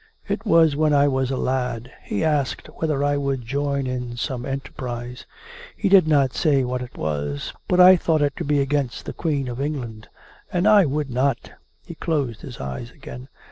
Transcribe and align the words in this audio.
It 0.27 0.47
was 0.47 0.75
when 0.75 0.95
I 0.95 1.07
was 1.07 1.29
a 1.29 1.37
lad. 1.37 1.91
He 2.01 2.23
asked 2.23 2.65
whether 2.73 3.03
I 3.03 3.17
would 3.17 3.43
join 3.45 3.85
in 3.85 4.17
some 4.17 4.47
enterprise. 4.47 5.27
He 5.77 5.89
did 5.89 6.07
not 6.07 6.33
say 6.33 6.63
what 6.63 6.81
it 6.81 6.97
was.... 6.97 7.53
But 7.67 7.79
I 7.79 7.97
thought 7.97 8.23
it 8.23 8.35
to 8.37 8.43
be 8.43 8.59
against 8.61 9.05
the 9.05 9.13
Queen 9.13 9.47
of 9.47 9.61
England.... 9.61 10.07
And 10.51 10.67
I 10.67 10.87
would 10.87 11.11
not."... 11.11 11.51
He 11.85 11.93
closed 11.93 12.41
his 12.41 12.59
eyes 12.59 12.89
again. 12.89 13.27